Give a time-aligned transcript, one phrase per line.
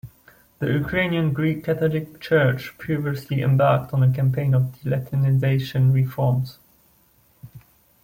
[0.57, 6.57] The Ukrainian Greek Catholic Church previously embarked on a campaign of de-Latinization reforms.